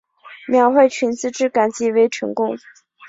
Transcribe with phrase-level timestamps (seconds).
[0.47, 2.57] 描绘裙子质感极为成功